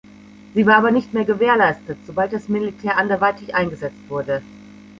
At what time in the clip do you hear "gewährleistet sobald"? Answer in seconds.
1.25-2.33